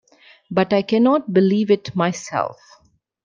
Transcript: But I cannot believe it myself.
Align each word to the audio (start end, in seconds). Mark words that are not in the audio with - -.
But 0.49 0.73
I 0.73 0.81
cannot 0.81 1.31
believe 1.31 1.69
it 1.69 1.95
myself. 1.95 2.59